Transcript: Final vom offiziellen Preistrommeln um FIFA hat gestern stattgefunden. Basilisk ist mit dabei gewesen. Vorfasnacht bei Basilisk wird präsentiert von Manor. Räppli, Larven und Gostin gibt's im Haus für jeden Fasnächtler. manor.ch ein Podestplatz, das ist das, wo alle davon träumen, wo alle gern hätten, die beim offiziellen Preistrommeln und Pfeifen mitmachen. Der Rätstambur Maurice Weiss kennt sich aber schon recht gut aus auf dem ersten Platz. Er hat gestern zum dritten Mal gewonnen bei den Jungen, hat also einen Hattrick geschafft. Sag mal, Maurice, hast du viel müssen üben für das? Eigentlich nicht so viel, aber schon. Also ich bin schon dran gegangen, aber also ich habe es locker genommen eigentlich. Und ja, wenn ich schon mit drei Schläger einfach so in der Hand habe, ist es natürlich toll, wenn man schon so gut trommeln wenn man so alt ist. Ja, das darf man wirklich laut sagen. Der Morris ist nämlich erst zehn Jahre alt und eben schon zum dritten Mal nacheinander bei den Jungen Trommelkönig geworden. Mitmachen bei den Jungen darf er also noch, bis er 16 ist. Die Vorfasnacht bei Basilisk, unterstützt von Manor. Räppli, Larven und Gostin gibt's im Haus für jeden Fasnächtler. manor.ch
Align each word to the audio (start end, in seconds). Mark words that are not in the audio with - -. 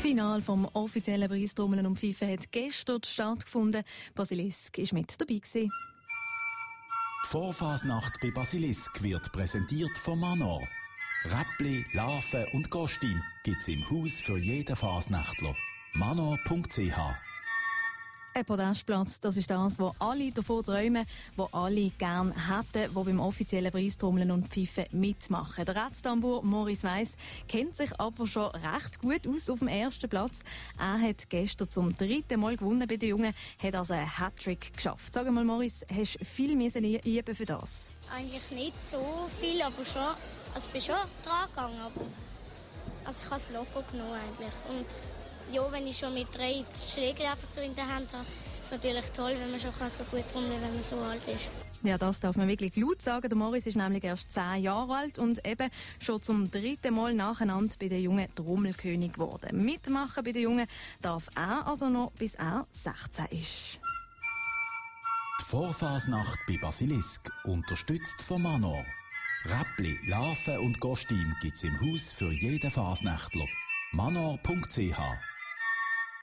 Final 0.00 0.40
vom 0.40 0.64
offiziellen 0.72 1.28
Preistrommeln 1.28 1.86
um 1.86 1.94
FIFA 1.94 2.26
hat 2.26 2.50
gestern 2.52 3.02
stattgefunden. 3.04 3.82
Basilisk 4.14 4.78
ist 4.78 4.94
mit 4.94 5.20
dabei 5.20 5.34
gewesen. 5.34 5.70
Vorfasnacht 7.24 8.14
bei 8.22 8.30
Basilisk 8.30 9.02
wird 9.02 9.30
präsentiert 9.30 9.96
von 9.98 10.18
Manor. 10.18 10.66
Räppli, 11.24 11.84
Larven 11.92 12.46
und 12.54 12.70
Gostin 12.70 13.22
gibt's 13.44 13.68
im 13.68 13.88
Haus 13.90 14.18
für 14.20 14.38
jeden 14.38 14.74
Fasnächtler. 14.74 15.54
manor.ch 15.92 16.98
ein 18.34 18.44
Podestplatz, 18.44 19.20
das 19.20 19.36
ist 19.36 19.50
das, 19.50 19.78
wo 19.78 19.94
alle 19.98 20.30
davon 20.30 20.62
träumen, 20.62 21.06
wo 21.36 21.48
alle 21.52 21.90
gern 21.90 22.32
hätten, 22.32 22.94
die 22.94 23.04
beim 23.04 23.20
offiziellen 23.20 23.72
Preistrommeln 23.72 24.30
und 24.30 24.48
Pfeifen 24.48 24.86
mitmachen. 24.92 25.64
Der 25.64 25.74
Rätstambur 25.74 26.42
Maurice 26.44 26.86
Weiss 26.86 27.16
kennt 27.48 27.76
sich 27.76 27.90
aber 27.98 28.26
schon 28.26 28.50
recht 28.50 29.00
gut 29.00 29.26
aus 29.26 29.50
auf 29.50 29.58
dem 29.58 29.68
ersten 29.68 30.08
Platz. 30.08 30.40
Er 30.78 31.00
hat 31.00 31.28
gestern 31.28 31.70
zum 31.70 31.96
dritten 31.96 32.40
Mal 32.40 32.56
gewonnen 32.56 32.86
bei 32.86 32.96
den 32.96 33.10
Jungen, 33.10 33.34
hat 33.62 33.74
also 33.74 33.94
einen 33.94 34.18
Hattrick 34.18 34.74
geschafft. 34.74 35.12
Sag 35.12 35.30
mal, 35.30 35.44
Maurice, 35.44 35.84
hast 35.92 36.20
du 36.20 36.24
viel 36.24 36.54
müssen 36.54 36.84
üben 36.84 37.34
für 37.34 37.46
das? 37.46 37.88
Eigentlich 38.14 38.50
nicht 38.50 38.90
so 38.90 39.28
viel, 39.40 39.60
aber 39.62 39.84
schon. 39.84 40.02
Also 40.54 40.66
ich 40.66 40.72
bin 40.72 40.82
schon 40.82 40.96
dran 41.24 41.48
gegangen, 41.48 41.80
aber 41.80 42.00
also 43.04 43.20
ich 43.22 43.30
habe 43.30 43.40
es 43.40 43.50
locker 43.54 43.84
genommen 43.90 44.12
eigentlich. 44.12 44.52
Und 44.68 44.86
ja, 45.52 45.70
wenn 45.72 45.86
ich 45.86 45.98
schon 45.98 46.14
mit 46.14 46.34
drei 46.34 46.64
Schläger 46.92 47.32
einfach 47.32 47.50
so 47.50 47.60
in 47.60 47.74
der 47.74 47.86
Hand 47.86 48.12
habe, 48.12 48.24
ist 48.24 48.64
es 48.64 48.70
natürlich 48.70 49.06
toll, 49.10 49.34
wenn 49.38 49.50
man 49.50 49.60
schon 49.60 49.72
so 49.72 50.04
gut 50.10 50.24
trommeln 50.32 50.60
wenn 50.60 50.72
man 50.72 50.82
so 50.82 50.96
alt 51.00 51.26
ist. 51.28 51.50
Ja, 51.82 51.96
das 51.96 52.20
darf 52.20 52.36
man 52.36 52.46
wirklich 52.46 52.76
laut 52.76 53.00
sagen. 53.00 53.28
Der 53.28 53.38
Morris 53.38 53.66
ist 53.66 53.76
nämlich 53.76 54.04
erst 54.04 54.32
zehn 54.32 54.62
Jahre 54.62 54.94
alt 54.94 55.18
und 55.18 55.44
eben 55.46 55.70
schon 55.98 56.20
zum 56.20 56.50
dritten 56.50 56.94
Mal 56.94 57.14
nacheinander 57.14 57.74
bei 57.80 57.88
den 57.88 58.02
Jungen 58.02 58.34
Trommelkönig 58.34 59.14
geworden. 59.14 59.64
Mitmachen 59.64 60.22
bei 60.22 60.32
den 60.32 60.42
Jungen 60.42 60.66
darf 61.00 61.28
er 61.34 61.66
also 61.66 61.88
noch, 61.88 62.12
bis 62.12 62.34
er 62.34 62.66
16 62.70 63.26
ist. 63.26 63.80
Die 65.40 65.44
Vorfasnacht 65.44 66.38
bei 66.46 66.58
Basilisk, 66.58 67.30
unterstützt 67.44 68.20
von 68.20 68.42
Manor. 68.42 68.84
Räppli, 69.46 69.98
Larven 70.06 70.58
und 70.58 70.80
Gostin 70.80 71.34
gibt's 71.40 71.64
im 71.64 71.80
Haus 71.80 72.12
für 72.12 72.30
jeden 72.30 72.70
Fasnächtler. 72.70 73.46
manor.ch 73.92 75.00